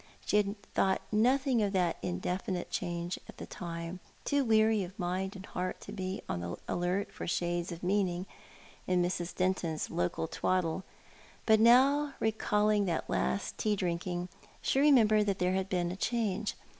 [0.25, 5.35] She had thought nothing of that indefinite change at the time, too weary of mind
[5.35, 8.25] and heart to be on the alert for shades of meaning
[8.87, 9.35] in Mrs.
[9.35, 10.83] Denton's local twaddle;
[11.45, 14.27] but now, recalling that last tea driuking,
[14.59, 16.55] she remembered that there had been a change.